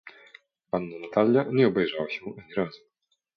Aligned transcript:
"Panna 0.71 0.99
Natalia 0.99 1.43
nie 1.51 1.67
obejrzała 1.67 2.09
się 2.09 2.21
ani 2.37 2.53
razu." 2.53 2.81